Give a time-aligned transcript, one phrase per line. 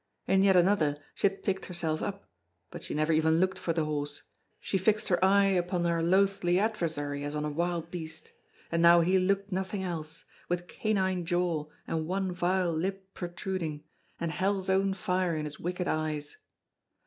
[0.25, 2.27] In yet another she had picked herself up,
[2.71, 4.23] but she never even looked for the horse;
[4.59, 8.31] she fixed her eye upon her loathly adversary as on a wild beast;
[8.71, 13.83] and now he looked nothing else, with canine jaw and one vile lip protruding,
[14.19, 16.35] and hell's own fire in his wicked eyes.